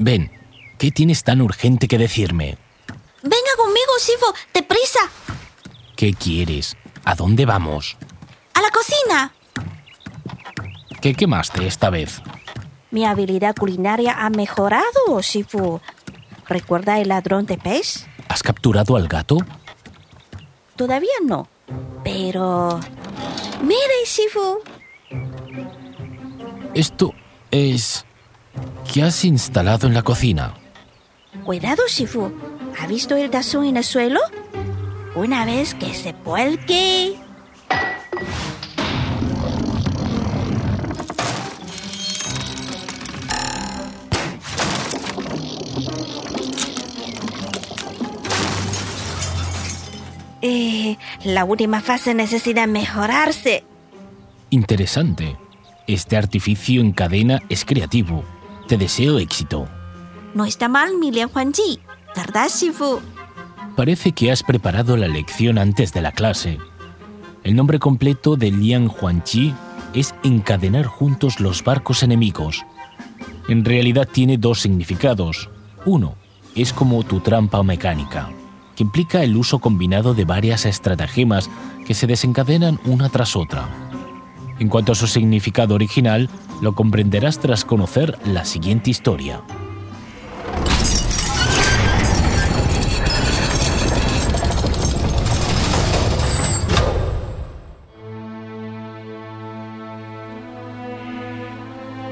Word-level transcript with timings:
Ven, 0.00 0.30
¿qué 0.78 0.92
tienes 0.92 1.24
tan 1.24 1.40
urgente 1.40 1.88
que 1.88 1.98
decirme? 1.98 2.56
Venga 3.22 3.36
conmigo, 3.56 3.92
Sifu, 3.98 4.32
deprisa. 4.54 5.00
¿Qué 5.96 6.14
quieres? 6.14 6.76
¿A 7.04 7.16
dónde 7.16 7.44
vamos? 7.46 7.96
A 8.54 8.62
la 8.62 8.70
cocina. 8.70 9.32
¿Qué 11.00 11.14
quemaste 11.14 11.66
esta 11.66 11.90
vez? 11.90 12.22
Mi 12.90 13.04
habilidad 13.04 13.54
culinaria 13.54 14.14
ha 14.18 14.30
mejorado, 14.30 15.22
Sifu. 15.22 15.80
¿Recuerda 16.48 16.98
el 16.98 17.08
ladrón 17.08 17.44
de 17.44 17.58
pez? 17.58 18.06
¿Has 18.28 18.42
capturado 18.42 18.96
al 18.96 19.08
gato? 19.08 19.36
Todavía 20.76 21.12
no. 21.24 21.48
Pero... 22.02 22.80
Mire, 23.62 24.06
Sifu. 24.06 24.58
Esto 26.72 27.12
es... 27.50 28.06
¿Qué 28.92 29.02
has 29.02 29.24
instalado 29.24 29.86
en 29.86 29.94
la 29.94 30.02
cocina? 30.02 30.54
Cuidado, 31.44 31.82
Sifu. 31.88 32.32
¿Ha 32.80 32.86
visto 32.86 33.16
el 33.16 33.30
tazón 33.30 33.64
en 33.64 33.76
el 33.76 33.84
suelo? 33.84 34.20
Una 35.14 35.44
vez 35.44 35.74
que 35.74 35.92
se 35.94 36.12
vuelque... 36.12 37.18
Eh, 50.42 50.96
la 51.24 51.44
última 51.44 51.80
fase 51.80 52.14
necesita 52.14 52.66
mejorarse. 52.66 53.64
Interesante. 54.50 55.36
Este 55.86 56.16
artificio 56.16 56.80
en 56.80 56.92
cadena 56.92 57.42
es 57.48 57.64
creativo. 57.64 58.24
Te 58.68 58.76
deseo 58.76 59.18
éxito. 59.18 59.68
No 60.34 60.44
está 60.44 60.68
mal, 60.68 60.96
mi 60.98 61.10
Lian 61.10 61.30
Huanji. 61.34 61.80
¿Verdad, 62.14 62.48
Shifu? 62.48 63.00
Parece 63.76 64.12
que 64.12 64.30
has 64.30 64.42
preparado 64.42 64.96
la 64.96 65.08
lección 65.08 65.58
antes 65.58 65.92
de 65.92 66.02
la 66.02 66.12
clase. 66.12 66.58
El 67.44 67.56
nombre 67.56 67.78
completo 67.78 68.36
de 68.36 68.50
Lian 68.50 68.90
Huanji 68.90 69.54
es 69.94 70.14
encadenar 70.22 70.86
juntos 70.86 71.40
los 71.40 71.64
barcos 71.64 72.02
enemigos. 72.02 72.64
En 73.48 73.64
realidad 73.64 74.08
tiene 74.10 74.36
dos 74.36 74.60
significados. 74.60 75.48
Uno, 75.86 76.16
es 76.54 76.72
como 76.72 77.02
tu 77.04 77.20
trampa 77.20 77.62
mecánica, 77.62 78.30
implica 78.82 79.22
el 79.22 79.36
uso 79.36 79.58
combinado 79.58 80.14
de 80.14 80.24
varias 80.24 80.64
estratagemas 80.66 81.50
que 81.86 81.94
se 81.94 82.06
desencadenan 82.06 82.80
una 82.84 83.08
tras 83.08 83.36
otra. 83.36 83.68
En 84.58 84.68
cuanto 84.68 84.92
a 84.92 84.94
su 84.94 85.06
significado 85.06 85.74
original, 85.74 86.28
lo 86.60 86.74
comprenderás 86.74 87.38
tras 87.38 87.64
conocer 87.64 88.18
la 88.24 88.44
siguiente 88.44 88.90
historia. 88.90 89.40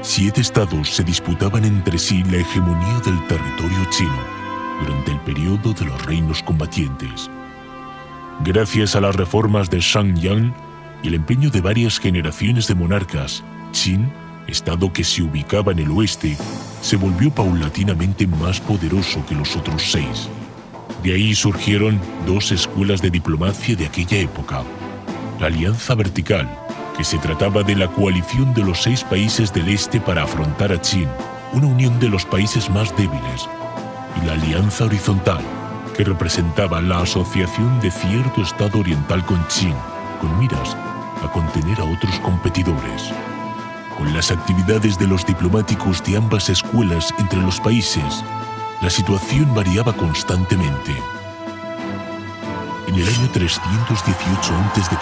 Siete 0.01 0.41
estados 0.41 0.89
se 0.89 1.03
disputaban 1.03 1.63
entre 1.63 1.99
sí 1.99 2.23
la 2.23 2.37
hegemonía 2.37 2.99
del 3.05 3.27
territorio 3.27 3.85
chino 3.91 4.36
durante 4.79 5.11
el 5.11 5.19
periodo 5.19 5.73
de 5.73 5.85
los 5.85 6.05
reinos 6.05 6.43
combatientes. 6.43 7.29
Gracias 8.43 8.95
a 8.95 9.01
las 9.01 9.15
reformas 9.15 9.69
de 9.69 9.79
Shang 9.79 10.15
Yang 10.15 10.53
y 11.03 11.07
el 11.07 11.15
empeño 11.15 11.49
de 11.49 11.61
varias 11.61 11.99
generaciones 11.99 12.67
de 12.67 12.75
monarcas, 12.75 13.43
Qin, 13.71 14.11
estado 14.47 14.93
que 14.93 15.03
se 15.03 15.23
ubicaba 15.23 15.71
en 15.71 15.79
el 15.79 15.91
oeste, 15.91 16.37
se 16.81 16.95
volvió 16.95 17.31
paulatinamente 17.31 18.27
más 18.27 18.59
poderoso 18.61 19.25
que 19.25 19.35
los 19.35 19.55
otros 19.55 19.91
seis. 19.91 20.29
De 21.03 21.13
ahí 21.13 21.35
surgieron 21.35 21.99
dos 22.25 22.51
escuelas 22.51 23.01
de 23.01 23.09
diplomacia 23.09 23.75
de 23.75 23.85
aquella 23.85 24.17
época. 24.17 24.63
La 25.39 25.47
Alianza 25.47 25.95
Vertical, 25.95 26.49
que 26.95 27.03
se 27.03 27.17
trataba 27.19 27.63
de 27.63 27.75
la 27.75 27.87
coalición 27.87 28.53
de 28.53 28.63
los 28.63 28.81
seis 28.81 29.03
países 29.03 29.53
del 29.53 29.69
este 29.69 29.99
para 29.99 30.23
afrontar 30.23 30.71
a 30.71 30.81
Qin, 30.81 31.07
una 31.53 31.67
unión 31.67 31.99
de 31.99 32.09
los 32.09 32.25
países 32.25 32.69
más 32.69 32.95
débiles, 32.97 33.47
y 34.21 34.25
la 34.25 34.33
Alianza 34.33 34.85
Horizontal, 34.85 35.41
que 35.95 36.03
representaba 36.03 36.81
la 36.81 37.01
asociación 37.01 37.79
de 37.79 37.91
cierto 37.91 38.41
estado 38.41 38.79
oriental 38.79 39.25
con 39.25 39.43
Qin, 39.47 39.75
con 40.19 40.37
miras 40.39 40.75
a 41.23 41.31
contener 41.31 41.79
a 41.79 41.85
otros 41.85 42.19
competidores. 42.19 43.11
Con 43.97 44.13
las 44.13 44.31
actividades 44.31 44.97
de 44.99 45.07
los 45.07 45.25
diplomáticos 45.25 46.03
de 46.03 46.17
ambas 46.17 46.49
escuelas 46.49 47.13
entre 47.17 47.39
los 47.41 47.59
países, 47.59 48.23
la 48.81 48.89
situación 48.89 49.53
variaba 49.55 49.93
constantemente. 49.93 50.95
En 52.87 52.95
el 52.95 53.07
año 53.07 53.29
318 53.33 54.53
a.C., 54.53 54.97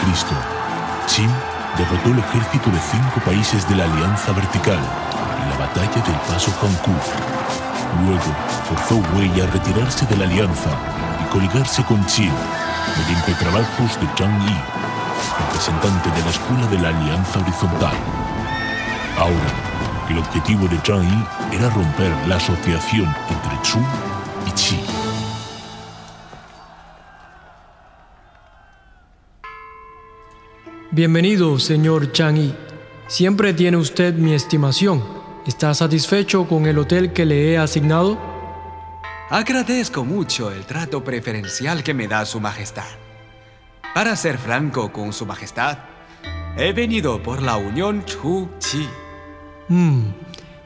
Qin 1.14 1.30
derrotó 1.78 2.10
el 2.10 2.20
ejército 2.20 2.70
de 2.70 2.80
cinco 2.80 3.20
países 3.26 3.68
de 3.68 3.76
la 3.76 3.84
Alianza 3.84 4.32
Vertical 4.32 4.80
en 5.44 5.50
la 5.50 5.58
batalla 5.58 6.02
del 6.02 6.16
Paso 6.28 6.52
Hanku. 6.62 7.65
Luego 8.06 8.32
forzó 8.68 8.96
Wei 9.16 9.42
a 9.42 9.48
retirarse 9.48 10.06
de 10.06 10.18
la 10.18 10.26
alianza 10.26 10.70
y 11.22 11.30
coligarse 11.32 11.84
con 11.84 12.04
Qin 12.06 12.32
mediante 12.98 13.34
trabajos 13.34 14.00
de 14.00 14.08
Zhang 14.18 14.40
Yi, 14.42 14.58
representante 15.40 16.10
de 16.12 16.22
la 16.22 16.30
escuela 16.30 16.68
de 16.68 16.80
la 16.80 16.90
Alianza 16.90 17.40
Horizontal. 17.40 17.96
Ahora, 19.18 19.54
el 20.10 20.18
objetivo 20.18 20.68
de 20.68 20.78
Zhang 20.86 21.08
Yi 21.08 21.58
era 21.58 21.70
romper 21.70 22.12
la 22.28 22.36
asociación 22.36 23.14
entre 23.30 23.62
Chu 23.64 23.80
y 24.48 24.52
Qi. 24.52 24.80
Bienvenido, 30.92 31.60
señor 31.60 32.14
Chang 32.14 32.38
Yi. 32.38 32.56
Siempre 33.08 33.54
tiene 33.54 33.76
usted 33.76 34.14
mi 34.14 34.34
estimación. 34.34 35.25
¿Está 35.46 35.76
satisfecho 35.76 36.48
con 36.48 36.66
el 36.66 36.80
hotel 36.80 37.14
que 37.14 37.24
le 37.24 37.52
he 37.52 37.58
asignado? 37.60 38.18
Agradezco 39.30 40.04
mucho 40.04 40.52
el 40.52 40.66
trato 40.66 41.04
preferencial 41.04 41.84
que 41.84 41.94
me 41.94 42.08
da 42.08 42.26
Su 42.26 42.40
Majestad. 42.40 42.88
Para 43.94 44.16
ser 44.16 44.40
franco 44.40 44.92
con 44.92 45.14
Su 45.14 45.28
Majestad, 45.28 45.78
he 46.58 46.74
venido 46.74 47.22
por 47.22 47.44
la 47.44 47.58
unión 47.58 48.04
Chu-Chi. 48.06 48.90
Hmm. 49.68 50.14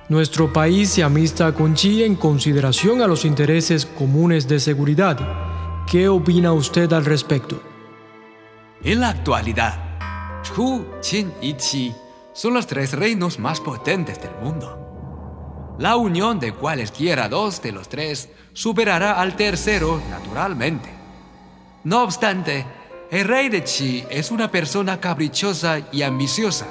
Nuestro 0.07 0.53
país 0.53 0.91
se 0.91 1.03
amista 1.03 1.53
con 1.53 1.73
Chi 1.73 2.03
en 2.03 2.15
consideración 2.15 3.01
a 3.01 3.07
los 3.07 3.25
intereses 3.25 3.85
comunes 3.85 4.47
de 4.47 4.61
seguridad. 4.61 5.17
¿Qué 5.91 6.07
opina 6.07 6.53
usted 6.53 6.93
al 6.93 7.03
respecto? 7.03 7.61
En 8.81 9.01
la 9.01 9.09
actualidad, 9.09 10.41
Chu, 10.41 10.85
Qin 11.01 11.33
y 11.41 11.53
Qi 11.55 11.93
son 12.39 12.53
los 12.53 12.67
tres 12.67 12.93
reinos 12.93 13.37
más 13.37 13.59
potentes 13.59 14.21
del 14.21 14.31
mundo. 14.41 15.75
La 15.77 15.97
unión 15.97 16.39
de 16.39 16.53
cualesquiera 16.53 17.27
dos 17.27 17.61
de 17.61 17.73
los 17.73 17.89
tres 17.89 18.29
superará 18.53 19.19
al 19.19 19.35
tercero 19.35 20.01
naturalmente. 20.09 20.89
No 21.83 22.01
obstante, 22.01 22.65
el 23.11 23.27
rey 23.27 23.49
de 23.49 23.65
Qi 23.65 24.05
es 24.09 24.31
una 24.31 24.49
persona 24.49 25.01
caprichosa 25.01 25.81
y 25.91 26.01
ambiciosa. 26.01 26.65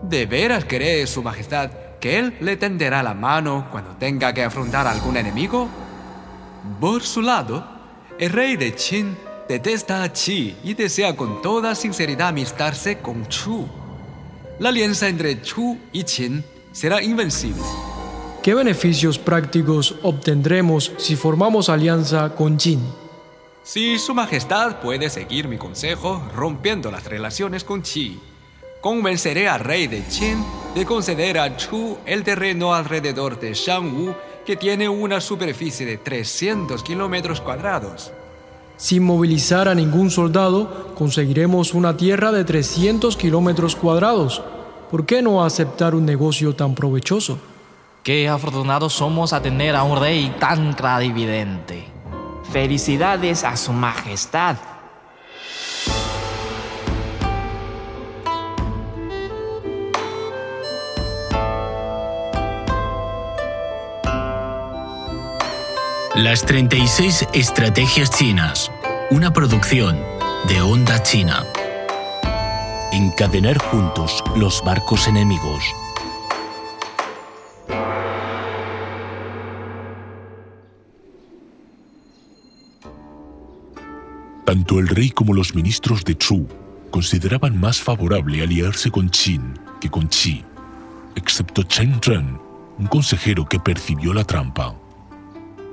¿De 0.00 0.24
veras 0.24 0.64
cree 0.64 1.06
su 1.06 1.22
majestad 1.22 1.70
que 2.00 2.18
él 2.18 2.38
le 2.40 2.56
tenderá 2.56 3.02
la 3.02 3.12
mano 3.12 3.68
cuando 3.70 3.96
tenga 3.98 4.32
que 4.32 4.44
afrontar 4.44 4.86
algún 4.86 5.18
enemigo? 5.18 5.68
Por 6.80 7.02
su 7.02 7.20
lado, 7.20 7.66
el 8.18 8.32
rey 8.32 8.56
de 8.56 8.74
Qin 8.74 9.14
detesta 9.46 10.02
a 10.02 10.08
Qi 10.10 10.56
y 10.64 10.72
desea 10.72 11.14
con 11.14 11.42
toda 11.42 11.74
sinceridad 11.74 12.28
amistarse 12.28 13.00
con 13.00 13.26
Chu. 13.28 13.68
La 14.58 14.70
alianza 14.70 15.06
entre 15.06 15.42
Chu 15.42 15.78
y 15.92 16.02
Qin 16.04 16.42
será 16.72 17.02
invencible. 17.02 17.62
¿Qué 18.42 18.54
beneficios 18.54 19.18
prácticos 19.18 19.96
obtendremos 20.02 20.92
si 20.96 21.14
formamos 21.14 21.68
alianza 21.68 22.34
con 22.34 22.56
Qin? 22.56 22.80
Si 23.62 23.98
Su 23.98 24.14
Majestad 24.14 24.80
puede 24.80 25.10
seguir 25.10 25.46
mi 25.46 25.58
consejo 25.58 26.22
rompiendo 26.34 26.90
las 26.90 27.04
relaciones 27.04 27.64
con 27.64 27.82
Qi, 27.82 28.18
convenceré 28.80 29.46
al 29.46 29.60
rey 29.60 29.88
de 29.88 30.02
Qin 30.04 30.42
de 30.74 30.86
conceder 30.86 31.38
a 31.38 31.54
Chu 31.58 31.98
el 32.06 32.24
terreno 32.24 32.72
alrededor 32.72 33.38
de 33.38 33.52
Shangwu 33.52 34.14
que 34.46 34.56
tiene 34.56 34.88
una 34.88 35.20
superficie 35.20 35.84
de 35.84 35.98
300 35.98 36.82
kilómetros 36.82 37.42
cuadrados. 37.42 38.10
Sin 38.76 39.04
movilizar 39.04 39.68
a 39.68 39.74
ningún 39.74 40.10
soldado, 40.10 40.94
conseguiremos 40.94 41.72
una 41.72 41.96
tierra 41.96 42.30
de 42.30 42.44
300 42.44 43.16
kilómetros 43.16 43.74
cuadrados. 43.74 44.42
¿Por 44.90 45.06
qué 45.06 45.22
no 45.22 45.42
aceptar 45.42 45.94
un 45.94 46.04
negocio 46.04 46.54
tan 46.54 46.74
provechoso? 46.74 47.38
Qué 48.02 48.28
afortunados 48.28 48.92
somos 48.92 49.32
a 49.32 49.40
tener 49.40 49.74
a 49.74 49.82
un 49.82 49.98
rey 49.98 50.34
tan 50.38 50.74
clarividente. 50.74 51.86
Felicidades 52.52 53.44
a 53.44 53.56
su 53.56 53.72
majestad. 53.72 54.56
Las 66.16 66.46
36 66.46 67.28
Estrategias 67.34 68.10
Chinas, 68.10 68.72
una 69.10 69.34
producción 69.34 70.00
de 70.48 70.62
Onda 70.62 71.02
China. 71.02 71.44
Encadenar 72.90 73.58
juntos 73.58 74.24
los 74.34 74.64
barcos 74.64 75.08
enemigos. 75.08 75.62
Tanto 84.46 84.78
el 84.78 84.88
rey 84.88 85.10
como 85.10 85.34
los 85.34 85.54
ministros 85.54 86.02
de 86.02 86.16
Chu 86.16 86.48
consideraban 86.90 87.60
más 87.60 87.78
favorable 87.78 88.42
aliarse 88.42 88.90
con 88.90 89.10
Qin 89.10 89.52
que 89.82 89.90
con 89.90 90.08
Qi, 90.08 90.42
excepto 91.14 91.62
Chen 91.64 92.00
Zhen, 92.02 92.40
un 92.78 92.86
consejero 92.86 93.44
que 93.44 93.60
percibió 93.60 94.14
la 94.14 94.24
trampa. 94.24 94.85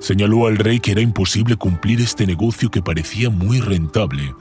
Señaló 0.04 0.48
al 0.48 0.58
rey 0.58 0.82
que 0.82 0.92
era 0.92 1.00
imposible 1.00 1.56
cumplir 1.56 2.02
este 2.02 2.28
negocio 2.28 2.70
que 2.70 2.82
parecía 2.82 3.30
muy 3.30 3.62
rentable 3.62 4.36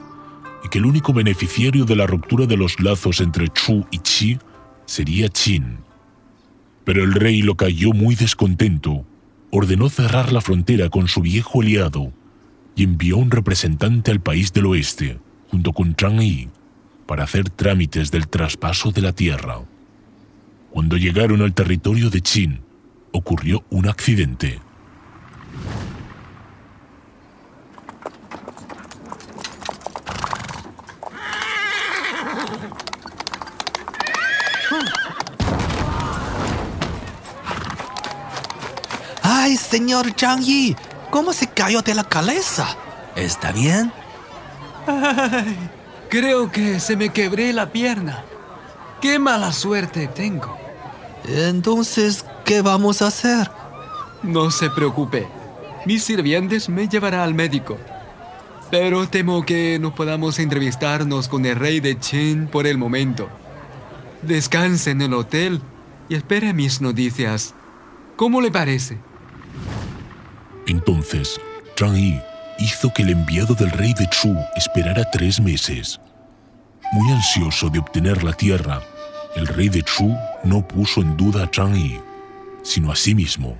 y 0.61 0.67
que 0.67 0.79
el 0.79 0.85
único 0.85 1.13
beneficiario 1.13 1.85
de 1.85 1.95
la 1.95 2.05
ruptura 2.05 2.45
de 2.45 2.57
los 2.57 2.81
lazos 2.81 3.21
entre 3.21 3.47
Chu 3.47 3.85
y 3.89 3.99
Qi 3.99 4.39
sería 4.85 5.29
Qin. 5.29 5.77
Pero 6.83 7.05
el 7.05 7.13
rey 7.13 7.41
lo 7.41 7.55
cayó 7.55 7.93
muy 7.93 8.15
descontento, 8.15 9.05
ordenó 9.51 9.87
cerrar 9.87 10.33
la 10.33 10.41
frontera 10.41 10.89
con 10.89 11.07
su 11.07 11.21
viejo 11.21 11.61
aliado 11.61 12.11
y 12.75 12.83
envió 12.83 13.15
un 13.15 13.31
representante 13.31 14.11
al 14.11 14.19
país 14.19 14.51
del 14.51 14.65
oeste, 14.65 15.17
junto 15.49 15.71
con 15.71 15.95
Chang 15.95 16.19
Yi, 16.19 16.49
para 17.07 17.23
hacer 17.23 17.49
trámites 17.49 18.11
del 18.11 18.27
traspaso 18.27 18.91
de 18.91 19.01
la 19.01 19.13
tierra. 19.13 19.59
Cuando 20.71 20.97
llegaron 20.97 21.41
al 21.41 21.53
territorio 21.53 22.09
de 22.09 22.19
Qin, 22.19 22.59
ocurrió 23.13 23.63
un 23.69 23.87
accidente. 23.87 24.59
¡Ay, 39.53 39.57
señor 39.57 40.15
Chang 40.15 40.41
Yi! 40.41 40.75
¿Cómo 41.11 41.31
se 41.31 41.45
cayó 41.45 41.83
de 41.83 41.93
la 41.93 42.03
cabeza? 42.03 42.75
¿Está 43.15 43.51
bien? 43.51 43.93
Ay, 44.87 45.55
creo 46.09 46.51
que 46.51 46.79
se 46.79 46.97
me 46.97 47.09
quebré 47.09 47.53
la 47.53 47.71
pierna. 47.71 48.23
Qué 48.99 49.19
mala 49.19 49.51
suerte 49.51 50.07
tengo. 50.07 50.57
Entonces, 51.27 52.25
¿qué 52.45 52.63
vamos 52.63 53.03
a 53.03 53.07
hacer? 53.09 53.51
No 54.23 54.49
se 54.49 54.71
preocupe. 54.71 55.27
Mis 55.85 56.03
sirvientes 56.03 56.67
me 56.67 56.87
llevarán 56.87 57.19
al 57.19 57.35
médico. 57.35 57.77
Pero 58.71 59.07
temo 59.07 59.45
que 59.45 59.77
no 59.79 59.93
podamos 59.93 60.39
entrevistarnos 60.39 61.27
con 61.27 61.45
el 61.45 61.57
rey 61.57 61.79
de 61.79 61.97
Qin 61.97 62.47
por 62.47 62.65
el 62.65 62.79
momento. 62.79 63.29
Descanse 64.23 64.89
en 64.89 65.03
el 65.03 65.13
hotel 65.13 65.61
y 66.09 66.15
espere 66.15 66.55
mis 66.55 66.81
noticias. 66.81 67.53
¿Cómo 68.15 68.41
le 68.41 68.49
parece? 68.49 68.97
Entonces, 70.67 71.39
Zhang 71.77 71.95
Yi 71.95 72.21
hizo 72.57 72.93
que 72.93 73.03
el 73.03 73.09
enviado 73.09 73.53
del 73.53 73.71
rey 73.71 73.93
de 73.93 74.07
Chu 74.07 74.35
esperara 74.55 75.09
tres 75.11 75.41
meses. 75.41 75.99
Muy 76.93 77.11
ansioso 77.11 77.69
de 77.69 77.79
obtener 77.79 78.23
la 78.23 78.33
tierra, 78.33 78.81
el 79.35 79.47
rey 79.47 79.69
de 79.69 79.81
Chu 79.83 80.15
no 80.43 80.65
puso 80.67 81.01
en 81.01 81.17
duda 81.17 81.43
a 81.43 81.49
Zhang 81.53 81.75
Yi, 81.75 81.99
sino 82.61 82.91
a 82.91 82.95
sí 82.95 83.13
mismo. 83.15 83.57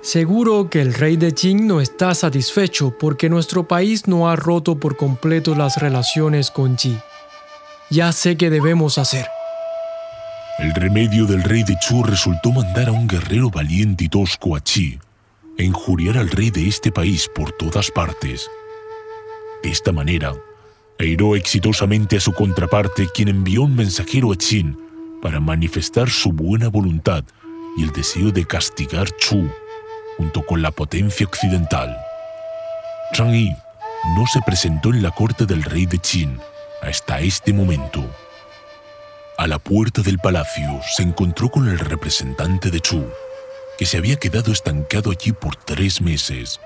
Seguro 0.00 0.68
que 0.68 0.80
el 0.80 0.94
rey 0.94 1.16
de 1.16 1.32
Qin 1.32 1.68
no 1.68 1.80
está 1.80 2.12
satisfecho 2.14 2.98
porque 2.98 3.28
nuestro 3.28 3.68
país 3.68 4.08
no 4.08 4.28
ha 4.28 4.34
roto 4.34 4.80
por 4.80 4.96
completo 4.96 5.54
las 5.54 5.76
relaciones 5.76 6.50
con 6.50 6.74
Qi. 6.74 6.98
Ya 7.88 8.10
sé 8.10 8.36
qué 8.36 8.50
debemos 8.50 8.98
hacer. 8.98 9.26
El 10.58 10.74
remedio 10.74 11.24
del 11.26 11.44
rey 11.44 11.62
de 11.62 11.76
Chu 11.78 12.02
resultó 12.02 12.50
mandar 12.50 12.88
a 12.88 12.92
un 12.92 13.06
guerrero 13.06 13.48
valiente 13.48 14.04
y 14.04 14.08
tosco 14.08 14.56
a 14.56 14.60
Qi 14.60 14.98
e 15.58 15.64
injuriar 15.64 16.18
al 16.18 16.30
rey 16.30 16.50
de 16.50 16.68
este 16.68 16.90
país 16.90 17.28
por 17.34 17.52
todas 17.52 17.90
partes. 17.90 18.50
De 19.62 19.70
esta 19.70 19.92
manera, 19.92 20.34
airó 20.98 21.36
exitosamente 21.36 22.16
a 22.16 22.20
su 22.20 22.32
contraparte 22.32 23.08
quien 23.14 23.28
envió 23.28 23.62
un 23.62 23.76
mensajero 23.76 24.32
a 24.32 24.36
Qin 24.36 24.76
para 25.20 25.40
manifestar 25.40 26.10
su 26.10 26.32
buena 26.32 26.68
voluntad 26.68 27.24
y 27.76 27.84
el 27.84 27.92
deseo 27.92 28.30
de 28.30 28.44
castigar 28.44 29.08
Chu 29.16 29.48
junto 30.16 30.44
con 30.44 30.62
la 30.62 30.70
potencia 30.70 31.26
occidental. 31.26 31.96
Chang 33.14 33.32
Yi 33.32 33.50
no 34.16 34.26
se 34.26 34.40
presentó 34.42 34.90
en 34.90 35.02
la 35.02 35.10
corte 35.10 35.46
del 35.46 35.62
rey 35.62 35.86
de 35.86 35.98
Qin 35.98 36.38
hasta 36.82 37.20
este 37.20 37.52
momento. 37.52 38.04
A 39.38 39.46
la 39.46 39.58
puerta 39.58 40.02
del 40.02 40.18
palacio 40.18 40.80
se 40.94 41.02
encontró 41.02 41.48
con 41.48 41.68
el 41.68 41.78
representante 41.78 42.70
de 42.70 42.80
Chu, 42.80 43.06
que 43.82 43.86
se 43.86 43.98
había 43.98 44.14
quedado 44.14 44.52
estancado 44.52 45.10
allí 45.10 45.32
por 45.32 45.56
tres 45.56 46.00
meses. 46.00 46.60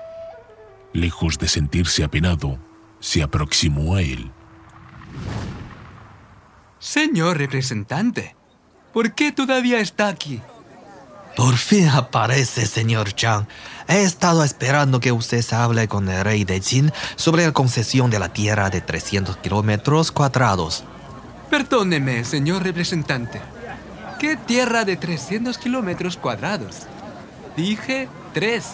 Lejos 0.93 1.39
de 1.39 1.47
sentirse 1.47 2.03
apenado, 2.03 2.59
se 2.99 3.23
aproximó 3.23 3.95
a 3.95 4.03
él. 4.03 4.31
Señor 6.77 7.39
representante, 7.39 8.35
¿por 8.93 9.15
qué 9.15 9.31
todavía 9.31 9.79
está 9.79 10.09
aquí? 10.09 10.43
Por 11.35 11.57
fin 11.57 11.87
aparece, 11.87 12.67
señor 12.67 13.11
Chang. 13.13 13.47
He 13.87 14.03
estado 14.03 14.43
esperando 14.43 14.99
que 14.99 15.11
usted 15.11 15.41
se 15.41 15.55
hable 15.55 15.87
con 15.87 16.07
el 16.09 16.23
rey 16.23 16.43
de 16.43 16.59
Qin 16.59 16.91
sobre 17.15 17.47
la 17.47 17.51
concesión 17.51 18.11
de 18.11 18.19
la 18.19 18.31
tierra 18.31 18.69
de 18.69 18.81
300 18.81 19.37
kilómetros 19.37 20.11
cuadrados. 20.11 20.83
Perdóneme, 21.49 22.23
señor 22.25 22.61
representante. 22.61 23.41
¿Qué 24.19 24.35
tierra 24.35 24.85
de 24.85 24.97
300 24.97 25.57
kilómetros 25.57 26.15
cuadrados? 26.15 26.85
Dije 27.57 28.07
tres. 28.35 28.65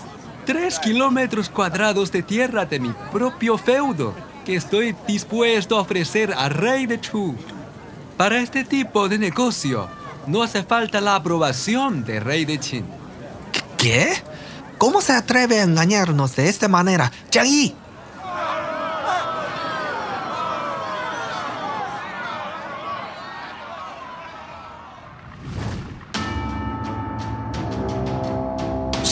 Tres 0.46 0.78
kilómetros 0.78 1.50
cuadrados 1.50 2.12
de 2.12 2.22
tierra 2.22 2.66
de 2.66 2.82
mi 2.82 2.94
propio 3.14 3.58
feudo 3.58 4.14
que 4.46 4.58
estoy 4.58 4.94
dispuesto 5.08 5.78
a 5.78 5.82
ofrecer 5.82 6.34
al 6.34 6.52
rey 6.52 6.86
de 6.86 7.00
Chu. 7.00 7.34
Para 8.18 8.40
este 8.40 8.66
tipo 8.66 9.08
de 9.08 9.18
negocio 9.18 9.88
no 10.28 10.44
hace 10.44 10.64
falta 10.64 11.00
la 11.00 11.16
aprobación 11.16 12.04
del 12.04 12.26
rey 12.26 12.44
de 12.44 12.58
Qin. 12.58 12.86
¿Qué? 13.78 14.14
¿Cómo 14.78 15.00
se 15.00 15.14
atreve 15.14 15.62
a 15.62 15.64
engañarnos 15.64 16.36
de 16.36 16.50
esta 16.50 16.68
manera, 16.68 17.10
Chang? 17.30 17.74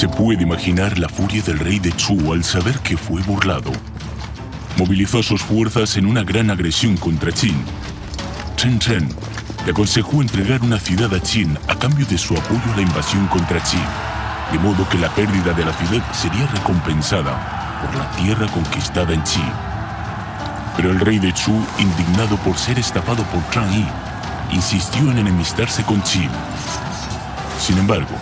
Se 0.01 0.09
puede 0.09 0.41
imaginar 0.41 0.97
la 0.97 1.07
furia 1.07 1.43
del 1.43 1.59
rey 1.59 1.77
de 1.77 1.91
Chu 1.91 2.33
al 2.33 2.43
saber 2.43 2.79
que 2.79 2.97
fue 2.97 3.21
burlado. 3.21 3.71
Movilizó 4.75 5.21
sus 5.21 5.43
fuerzas 5.43 5.95
en 5.95 6.07
una 6.07 6.23
gran 6.23 6.49
agresión 6.49 6.97
contra 6.97 7.31
Qin. 7.31 7.55
Chen 8.55 8.79
Chen 8.79 9.07
le 9.63 9.71
aconsejó 9.71 10.23
entregar 10.23 10.63
una 10.63 10.79
ciudad 10.79 11.13
a 11.13 11.19
Qin 11.19 11.55
a 11.67 11.75
cambio 11.75 12.03
de 12.07 12.17
su 12.17 12.35
apoyo 12.35 12.73
a 12.73 12.77
la 12.77 12.81
invasión 12.81 13.27
contra 13.27 13.61
Qin, 13.61 13.79
de 14.51 14.57
modo 14.57 14.89
que 14.89 14.97
la 14.97 15.13
pérdida 15.13 15.53
de 15.53 15.65
la 15.65 15.73
ciudad 15.73 16.03
sería 16.13 16.47
recompensada 16.47 17.83
por 17.85 17.95
la 17.95 18.09
tierra 18.13 18.47
conquistada 18.47 19.13
en 19.13 19.21
Qi. 19.21 19.43
Pero 20.77 20.89
el 20.89 20.99
rey 20.99 21.19
de 21.19 21.31
Chu, 21.31 21.53
indignado 21.77 22.37
por 22.37 22.57
ser 22.57 22.79
estafado 22.79 23.21
por 23.25 23.47
Chang 23.51 23.69
Yi, 23.71 23.85
insistió 24.51 25.11
en 25.11 25.19
enemistarse 25.19 25.83
con 25.83 26.01
Qin. 26.01 26.31
Sin 27.59 27.77
embargo, 27.77 28.15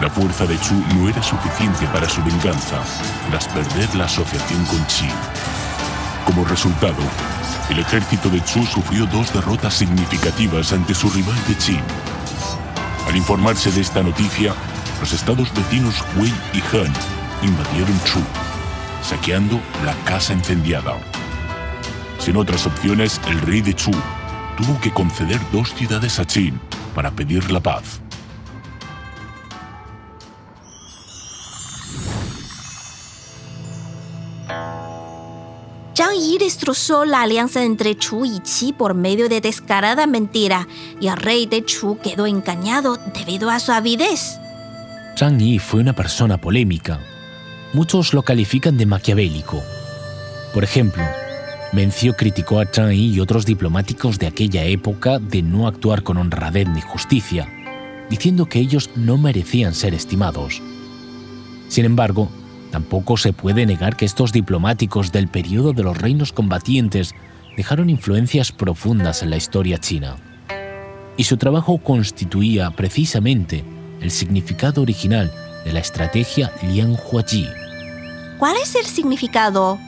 la 0.00 0.08
fuerza 0.08 0.46
de 0.46 0.58
Chu 0.60 0.74
no 0.94 1.08
era 1.08 1.22
suficiente 1.22 1.86
para 1.88 2.08
su 2.08 2.22
venganza 2.22 2.78
tras 3.28 3.46
perder 3.48 3.94
la 3.94 4.06
asociación 4.06 4.64
con 4.64 4.82
Qi. 4.86 5.08
Como 6.24 6.44
resultado, 6.44 7.02
el 7.68 7.78
ejército 7.78 8.30
de 8.30 8.42
Chu 8.42 8.64
sufrió 8.64 9.06
dos 9.06 9.32
derrotas 9.32 9.74
significativas 9.74 10.72
ante 10.72 10.94
su 10.94 11.10
rival 11.10 11.36
de 11.46 11.54
Qin. 11.54 11.82
Al 13.06 13.16
informarse 13.16 13.70
de 13.72 13.82
esta 13.82 14.02
noticia, 14.02 14.54
los 15.00 15.12
estados 15.12 15.52
vecinos 15.54 16.02
Wei 16.16 16.32
y 16.54 16.60
Han 16.76 16.92
invadieron 17.42 18.00
Chu, 18.04 18.20
saqueando 19.02 19.60
la 19.84 19.94
casa 20.04 20.32
incendiada. 20.32 20.94
Sin 22.18 22.36
otras 22.36 22.66
opciones, 22.66 23.20
el 23.28 23.40
rey 23.42 23.60
de 23.60 23.74
Chu 23.74 23.92
tuvo 24.56 24.80
que 24.80 24.92
conceder 24.92 25.40
dos 25.52 25.74
ciudades 25.74 26.18
a 26.18 26.24
Qin 26.24 26.58
para 26.94 27.10
pedir 27.10 27.50
la 27.50 27.60
paz. 27.60 28.00
Yi 36.12 36.38
destrozó 36.38 37.04
la 37.04 37.22
alianza 37.22 37.62
entre 37.64 37.96
Chu 37.96 38.24
y 38.24 38.40
Qi 38.40 38.72
por 38.72 38.94
medio 38.94 39.28
de 39.28 39.40
descarada 39.40 40.06
mentira 40.06 40.66
y 41.00 41.08
el 41.08 41.16
rey 41.16 41.46
de 41.46 41.64
Chu 41.64 41.98
quedó 42.02 42.26
engañado 42.26 42.96
debido 43.14 43.50
a 43.50 43.60
su 43.60 43.72
avidez. 43.72 44.38
Zhang 45.16 45.38
Yi 45.38 45.58
fue 45.58 45.80
una 45.80 45.94
persona 45.94 46.38
polémica. 46.38 47.00
Muchos 47.72 48.14
lo 48.14 48.22
califican 48.22 48.76
de 48.76 48.86
maquiavélico. 48.86 49.62
Por 50.54 50.64
ejemplo, 50.64 51.04
Mencio 51.72 52.16
criticó 52.16 52.58
a 52.58 52.66
Zhang 52.66 52.92
Yi 52.92 53.14
y 53.14 53.20
otros 53.20 53.46
diplomáticos 53.46 54.18
de 54.18 54.26
aquella 54.26 54.64
época 54.64 55.18
de 55.18 55.42
no 55.42 55.68
actuar 55.68 56.02
con 56.02 56.16
honradez 56.16 56.68
ni 56.68 56.80
justicia, 56.80 57.48
diciendo 58.08 58.46
que 58.46 58.58
ellos 58.58 58.90
no 58.96 59.18
merecían 59.18 59.74
ser 59.74 59.94
estimados. 59.94 60.62
Sin 61.68 61.84
embargo, 61.84 62.28
tampoco 62.70 63.16
se 63.16 63.32
puede 63.32 63.66
negar 63.66 63.96
que 63.96 64.04
estos 64.04 64.32
diplomáticos 64.32 65.12
del 65.12 65.28
periodo 65.28 65.72
de 65.72 65.82
los 65.82 65.96
reinos 65.98 66.32
combatientes 66.32 67.14
dejaron 67.56 67.90
influencias 67.90 68.52
profundas 68.52 69.22
en 69.22 69.30
la 69.30 69.36
historia 69.36 69.78
china. 69.78 70.16
Y 71.16 71.24
su 71.24 71.36
trabajo 71.36 71.78
constituía 71.78 72.70
precisamente 72.70 73.64
el 74.00 74.10
significado 74.10 74.82
original 74.82 75.30
de 75.64 75.72
la 75.72 75.80
estrategia 75.80 76.52
Lian 76.62 76.96
Huaji. 77.10 77.46
¿Cuál 78.38 78.56
es 78.56 78.74
el 78.74 78.86
significado? 78.86 79.78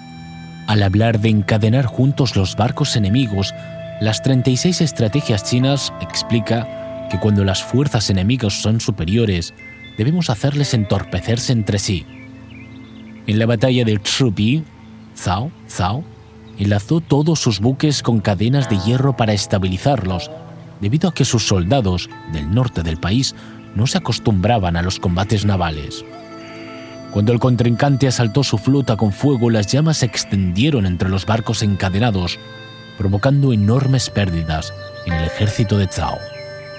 Al 0.67 0.83
hablar 0.83 1.21
de 1.21 1.31
encadenar 1.31 1.87
juntos 1.87 2.37
los 2.37 2.55
barcos 2.57 2.97
enemigos, 2.97 3.55
las 4.01 4.23
36 4.23 4.81
estrategias 4.81 5.45
chinas 5.45 5.93
explica 6.01 7.09
que 7.11 7.19
cuando 7.19 7.45
las 7.45 7.63
fuerzas 7.63 8.11
enemigas 8.11 8.61
son 8.61 8.81
superiores, 8.81 9.55
debemos 9.97 10.31
hacerles 10.31 10.75
entorpecerse 10.75 11.53
entre 11.53 11.79
sí. 11.79 12.07
En 13.27 13.39
la 13.39 13.47
batalla 13.47 13.85
de 13.85 14.01
Chupi, 14.03 14.65
Zhao, 15.17 15.51
Zhao, 15.69 16.05
enlazó 16.59 17.01
todos 17.01 17.39
sus 17.39 17.61
buques 17.61 18.03
con 18.03 18.21
cadenas 18.21 18.69
de 18.69 18.79
hierro 18.79 19.17
para 19.17 19.33
estabilizarlos, 19.33 20.31
debido 20.81 21.09
a 21.09 21.15
que 21.15 21.25
sus 21.25 21.47
soldados 21.47 22.11
del 22.33 22.53
norte 22.53 22.83
del 22.83 22.99
país 22.99 23.35
no 23.75 23.87
se 23.87 23.99
acostumbraban 23.99 24.77
a 24.77 24.83
los 24.83 24.99
combates 24.99 25.45
navales. 25.45 26.05
Cuando 27.13 27.33
el 27.33 27.39
contrincante 27.39 28.09
asaltó 28.09 28.43
su 28.43 28.59
flota 28.59 28.97
con 28.97 29.13
fuego, 29.13 29.51
las 29.51 29.67
llamas 29.67 29.99
se 29.99 30.07
extendieron 30.07 30.87
entre 30.87 31.09
los 31.09 31.27
barcos 31.27 31.63
encadenados, 31.63 32.39
provocando 32.99 33.53
enormes 33.53 34.11
pérdidas 34.11 34.73
en 35.07 35.13
el 35.13 35.25
ejército 35.25 35.79
de 35.79 35.87
Zhao. 35.89 36.19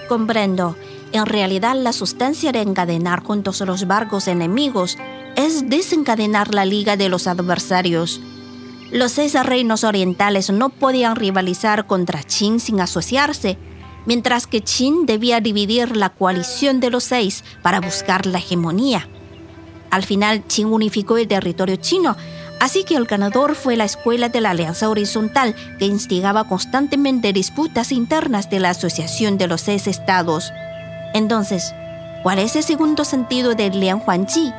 Comprendo. 0.10 0.76
En 1.12 1.28
realidad, 1.28 1.76
la 1.76 1.94
sustancia 1.94 2.52
de 2.52 2.62
encadenar 2.62 3.24
juntos 3.24 3.62
los 3.62 3.86
barcos 3.86 4.28
enemigos 4.28 4.98
es 5.36 5.70
desencadenar 5.70 6.54
la 6.54 6.66
liga 6.66 6.98
de 6.98 7.10
los 7.10 7.28
adversarios. 7.28 8.22
Los 8.92 9.14
seis 9.14 9.34
reinos 9.44 9.84
orientales 9.84 10.50
no 10.52 10.70
podían 10.70 11.16
rivalizar 11.16 11.88
contra 11.88 12.24
Qin 12.24 12.60
sin 12.60 12.80
asociarse, 12.80 13.58
mientras 14.06 14.46
que 14.48 14.62
Qin 14.62 15.06
debía 15.06 15.42
dividir 15.42 15.98
la 15.98 16.10
coalición 16.10 16.80
de 16.80 16.92
los 16.92 17.04
seis 17.04 17.44
para 17.62 17.82
buscar 17.82 18.26
la 18.26 18.38
hegemonía. 18.38 19.08
Al 19.90 20.04
final, 20.04 20.44
Qin 20.44 20.68
unificó 20.68 21.18
el 21.18 21.28
territorio 21.28 21.76
chino, 21.78 22.16
así 22.60 22.84
que 22.84 22.96
el 22.96 23.06
ganador 23.06 23.56
fue 23.56 23.76
la 23.76 23.86
escuela 23.86 24.30
de 24.30 24.42
la 24.42 24.52
Alianza 24.52 24.90
Horizontal, 24.90 25.56
que 25.80 25.86
instigaba 25.86 26.48
constantemente 26.48 27.34
disputas 27.34 27.92
internas 27.92 28.50
de 28.50 28.60
la 28.60 28.72
Asociación 28.72 29.38
de 29.38 29.48
los 29.48 29.62
Seis 29.62 29.88
Estados. 29.88 30.52
Entonces, 31.14 31.74
¿cuál 32.22 32.40
es 32.40 32.56
el 32.56 32.64
segundo 32.64 33.06
sentido 33.06 33.56
de 33.56 33.70
Lian 33.70 34.02
Huanji? 34.06 34.52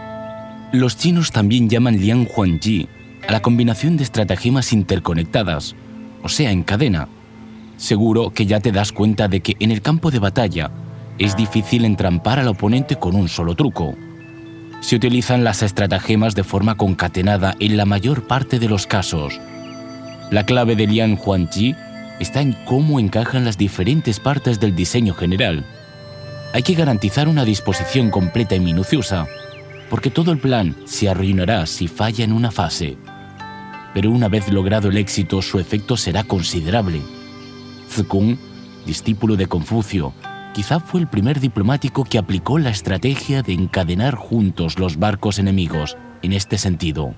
Los 0.74 0.96
chinos 0.96 1.30
también 1.30 1.70
llaman 1.70 2.00
Lian 2.00 2.26
Huanji 2.26 2.88
a 3.28 3.30
la 3.30 3.40
combinación 3.40 3.96
de 3.96 4.02
estratagemas 4.02 4.72
interconectadas, 4.72 5.76
o 6.24 6.28
sea, 6.28 6.50
en 6.50 6.64
cadena. 6.64 7.06
Seguro 7.76 8.30
que 8.30 8.44
ya 8.44 8.58
te 8.58 8.72
das 8.72 8.90
cuenta 8.90 9.28
de 9.28 9.38
que 9.38 9.54
en 9.60 9.70
el 9.70 9.82
campo 9.82 10.10
de 10.10 10.18
batalla 10.18 10.72
es 11.16 11.36
difícil 11.36 11.84
entrampar 11.84 12.40
al 12.40 12.48
oponente 12.48 12.96
con 12.96 13.14
un 13.14 13.28
solo 13.28 13.54
truco. 13.54 13.94
Se 14.80 14.96
utilizan 14.96 15.44
las 15.44 15.62
estratagemas 15.62 16.34
de 16.34 16.42
forma 16.42 16.74
concatenada 16.74 17.54
en 17.60 17.76
la 17.76 17.84
mayor 17.84 18.26
parte 18.26 18.58
de 18.58 18.68
los 18.68 18.88
casos. 18.88 19.40
La 20.32 20.44
clave 20.44 20.74
de 20.74 20.88
Lian 20.88 21.16
Huanji 21.24 21.76
está 22.18 22.40
en 22.40 22.52
cómo 22.64 22.98
encajan 22.98 23.44
las 23.44 23.56
diferentes 23.56 24.18
partes 24.18 24.58
del 24.58 24.74
diseño 24.74 25.14
general. 25.14 25.64
Hay 26.52 26.64
que 26.64 26.74
garantizar 26.74 27.28
una 27.28 27.44
disposición 27.44 28.10
completa 28.10 28.56
y 28.56 28.60
minuciosa, 28.60 29.28
porque 29.94 30.10
todo 30.10 30.32
el 30.32 30.38
plan 30.38 30.74
se 30.86 31.08
arruinará 31.08 31.66
si 31.66 31.86
falla 31.86 32.24
en 32.24 32.32
una 32.32 32.50
fase. 32.50 32.98
Pero 33.94 34.10
una 34.10 34.28
vez 34.28 34.50
logrado 34.50 34.88
el 34.88 34.96
éxito, 34.96 35.40
su 35.40 35.60
efecto 35.60 35.96
será 35.96 36.24
considerable. 36.24 37.00
Zikung, 37.88 38.36
discípulo 38.84 39.36
de 39.36 39.46
Confucio, 39.46 40.12
quizá 40.52 40.80
fue 40.80 40.98
el 40.98 41.06
primer 41.06 41.38
diplomático 41.38 42.02
que 42.02 42.18
aplicó 42.18 42.58
la 42.58 42.70
estrategia 42.70 43.42
de 43.42 43.52
encadenar 43.52 44.16
juntos 44.16 44.80
los 44.80 44.98
barcos 44.98 45.38
enemigos 45.38 45.96
en 46.22 46.32
este 46.32 46.58
sentido. 46.58 47.14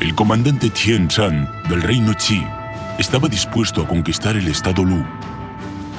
El 0.00 0.14
comandante 0.14 0.70
Tian 0.70 1.06
Chan 1.08 1.52
del 1.68 1.82
reino 1.82 2.14
Qi 2.14 2.42
estaba 2.98 3.28
dispuesto 3.28 3.82
a 3.82 3.86
conquistar 3.86 4.38
el 4.38 4.48
estado 4.48 4.82
Lu. 4.82 5.04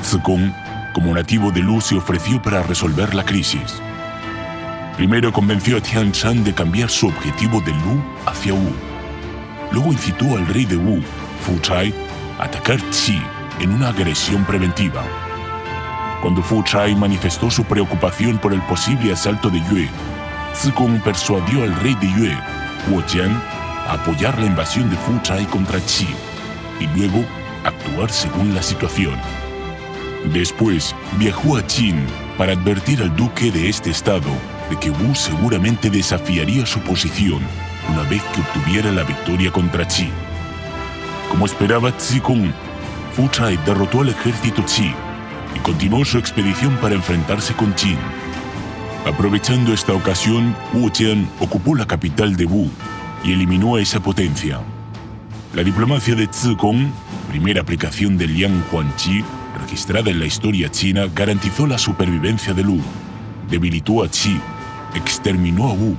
Zikong, 0.02 0.52
como 0.94 1.14
nativo 1.14 1.52
de 1.52 1.62
Lu, 1.62 1.82
se 1.82 1.96
ofreció 1.96 2.42
para 2.42 2.64
resolver 2.64 3.14
la 3.14 3.24
crisis. 3.24 3.82
Primero 4.98 5.32
convenció 5.32 5.78
a 5.78 5.82
Tian 5.82 6.12
Shan 6.12 6.44
de 6.44 6.54
cambiar 6.54 6.90
su 6.90 7.08
objetivo 7.08 7.62
de 7.62 7.72
Lu 7.72 8.04
hacia 8.26 8.54
Wu. 8.54 8.74
Luego 9.72 9.94
incitó 9.94 10.36
al 10.36 10.46
rey 10.48 10.66
de 10.66 10.76
Wu, 10.76 11.02
Fu 11.42 11.60
Chai, 11.60 11.94
a 12.38 12.46
atacar 12.46 12.80
Qi 12.90 13.22
en 13.62 13.72
una 13.72 13.90
agresión 13.90 14.44
preventiva. 14.46 15.04
Cuando 16.22 16.42
Fu 16.42 16.64
Chai 16.64 16.96
manifestó 16.96 17.50
su 17.50 17.64
preocupación 17.64 18.40
por 18.40 18.54
el 18.54 18.62
posible 18.64 19.14
asalto 19.14 19.50
de 19.50 19.62
Yue, 19.70 19.90
Zikong 20.54 21.00
persuadió 21.02 21.64
al 21.64 21.74
rey 21.78 21.96
de 21.96 22.12
Yue, 22.12 22.38
Huo 22.90 23.02
Jian, 23.08 23.42
a 23.88 23.94
apoyar 23.94 24.38
la 24.38 24.48
invasión 24.48 24.90
de 24.90 24.98
Fu 24.98 25.18
Chai 25.22 25.46
contra 25.46 25.80
Qi 25.80 26.08
y 26.80 26.88
luego 26.98 27.24
actuar 27.64 28.10
según 28.12 28.54
la 28.54 28.62
situación. 28.62 29.16
Después 30.26 30.96
viajó 31.18 31.58
a 31.58 31.66
Qin 31.66 32.06
para 32.38 32.54
advertir 32.54 33.02
al 33.02 33.16
duque 33.16 33.52
de 33.52 33.70
este 33.70 33.90
estado 33.90 34.30
de 34.70 34.78
que 34.78 34.92
Wu 34.92 35.16
seguramente 35.16 35.90
desafiaría 35.90 36.66
su 36.66 36.80
posición 36.82 37.42
una 37.90 38.04
vez 38.04 38.22
que 38.34 38.42
obtuviera 38.42 38.92
la 38.92 39.04
victoria 39.04 39.52
contra 39.52 39.88
Qi. 39.88 40.10
Como 41.30 41.46
esperaba 41.46 41.92
Zikong, 42.00 42.54
Fu 43.16 43.28
Chai 43.30 43.58
derrotó 43.66 44.02
al 44.02 44.10
ejército 44.10 44.64
Qi 44.66 44.94
y 45.56 45.60
continuó 45.60 46.06
su 46.06 46.18
expedición 46.18 46.76
para 46.78 46.96
enfrentarse 46.96 47.54
con 47.54 47.74
Qin. 47.74 47.98
Aprovechando 49.06 49.74
esta 49.74 49.94
ocasión, 49.94 50.56
Wu 50.74 50.92
Jian 50.94 51.28
ocupó 51.40 51.76
la 51.76 51.88
capital 51.88 52.36
de 52.36 52.46
Wu 52.46 52.70
y 53.24 53.34
eliminó 53.34 53.76
a 53.76 53.82
esa 53.82 54.02
potencia. 54.02 54.60
La 55.56 55.64
diplomacia 55.64 56.16
de 56.16 56.28
Zikong, 56.32 56.92
primera 57.30 57.62
aplicación 57.62 58.18
de 58.18 58.28
Liang 58.28 58.62
Huanqi, 58.72 59.24
registrada 59.58 60.10
en 60.10 60.20
la 60.20 60.26
historia 60.26 60.70
china, 60.70 61.08
garantizó 61.14 61.68
la 61.68 61.78
supervivencia 61.78 62.54
de 62.54 62.64
Lu, 62.64 62.82
debilitó 63.50 64.04
a 64.04 64.10
Qi, 64.10 64.40
exterminó 64.96 65.70
a 65.70 65.74
Wu, 65.74 65.96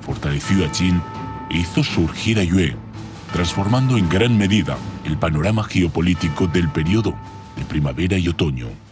fortaleció 0.00 0.64
a 0.64 0.70
Qin 0.70 1.00
e 1.50 1.58
hizo 1.58 1.82
surgir 1.82 2.38
a 2.38 2.44
Yue, 2.44 2.76
transformando 3.32 3.96
en 3.96 4.08
gran 4.08 4.36
medida 4.36 4.76
el 5.04 5.16
panorama 5.16 5.64
geopolítico 5.64 6.46
del 6.46 6.68
periodo 6.68 7.14
de 7.56 7.64
primavera 7.64 8.18
y 8.18 8.28
otoño. 8.28 8.85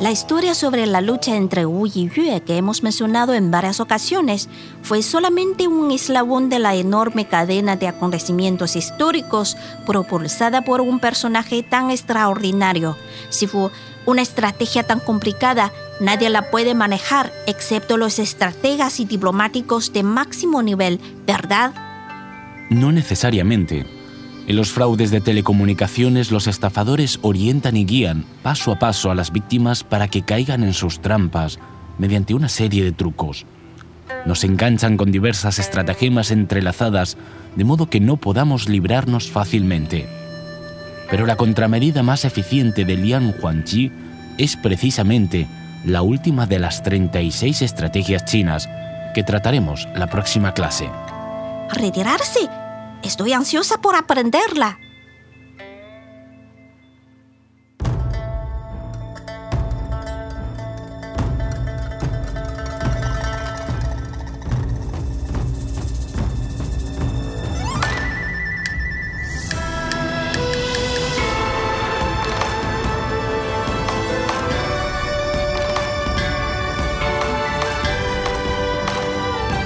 La 0.00 0.10
historia 0.10 0.54
sobre 0.54 0.86
la 0.86 1.02
lucha 1.02 1.36
entre 1.36 1.66
Wu 1.66 1.86
y 1.86 2.08
Yue 2.08 2.40
que 2.40 2.56
hemos 2.56 2.82
mencionado 2.82 3.34
en 3.34 3.50
varias 3.50 3.80
ocasiones 3.80 4.48
fue 4.82 5.02
solamente 5.02 5.68
un 5.68 5.90
eslabón 5.90 6.48
de 6.48 6.58
la 6.58 6.74
enorme 6.74 7.28
cadena 7.28 7.76
de 7.76 7.86
acontecimientos 7.86 8.76
históricos 8.76 9.58
propulsada 9.84 10.62
por 10.62 10.80
un 10.80 11.00
personaje 11.00 11.62
tan 11.62 11.90
extraordinario. 11.90 12.96
Si 13.28 13.46
fue 13.46 13.70
una 14.06 14.22
estrategia 14.22 14.84
tan 14.84 15.00
complicada, 15.00 15.70
nadie 16.00 16.30
la 16.30 16.50
puede 16.50 16.74
manejar 16.74 17.30
excepto 17.46 17.98
los 17.98 18.18
estrategas 18.18 19.00
y 19.00 19.04
diplomáticos 19.04 19.92
de 19.92 20.02
máximo 20.02 20.62
nivel, 20.62 20.98
¿verdad? 21.26 21.74
No 22.70 22.90
necesariamente. 22.90 23.99
En 24.50 24.56
los 24.56 24.72
fraudes 24.72 25.12
de 25.12 25.20
telecomunicaciones, 25.20 26.32
los 26.32 26.48
estafadores 26.48 27.20
orientan 27.22 27.76
y 27.76 27.84
guían 27.84 28.24
paso 28.42 28.72
a 28.72 28.80
paso 28.80 29.12
a 29.12 29.14
las 29.14 29.30
víctimas 29.30 29.84
para 29.84 30.08
que 30.08 30.22
caigan 30.22 30.64
en 30.64 30.74
sus 30.74 30.98
trampas 30.98 31.60
mediante 31.98 32.34
una 32.34 32.48
serie 32.48 32.82
de 32.82 32.90
trucos. 32.90 33.46
Nos 34.26 34.42
enganchan 34.42 34.96
con 34.96 35.12
diversas 35.12 35.60
estratagemas 35.60 36.32
entrelazadas, 36.32 37.16
de 37.54 37.62
modo 37.62 37.88
que 37.88 38.00
no 38.00 38.16
podamos 38.16 38.68
librarnos 38.68 39.30
fácilmente. 39.30 40.08
Pero 41.08 41.26
la 41.26 41.36
contramedida 41.36 42.02
más 42.02 42.24
eficiente 42.24 42.84
de 42.84 42.96
Lian 42.96 43.32
Huanqi 43.40 43.92
es 44.36 44.56
precisamente 44.56 45.46
la 45.84 46.02
última 46.02 46.46
de 46.46 46.58
las 46.58 46.82
36 46.82 47.62
estrategias 47.62 48.24
chinas 48.24 48.68
que 49.14 49.22
trataremos 49.22 49.86
la 49.94 50.08
próxima 50.08 50.54
clase. 50.54 50.90
¿Retirarse? 51.72 52.48
Estoy 53.02 53.32
ansiosa 53.32 53.78
por 53.80 53.96
aprenderla. 53.96 54.78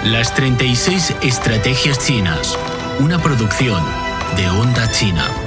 Las 0.05 0.35
36 0.35 1.15
estrategias 1.23 1.99
chinas, 1.99 2.57
una 3.01 3.19
producción 3.19 3.83
de 4.37 4.49
Onda 4.51 4.91
China. 4.91 5.44